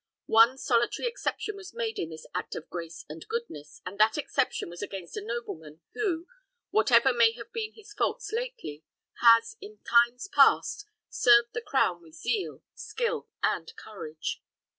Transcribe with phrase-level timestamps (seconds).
[0.25, 4.67] One solitary exception was made in this act of grace and goodness, and that exception
[4.67, 6.25] was against a nobleman who,
[6.71, 8.83] whatever may have been his faults lately,
[9.21, 14.41] has, in times past, served the crown with zeal, skill, and courage."